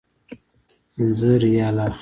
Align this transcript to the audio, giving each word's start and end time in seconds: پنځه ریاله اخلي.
پنځه 0.93 1.31
ریاله 1.43 1.81
اخلي. 1.83 1.89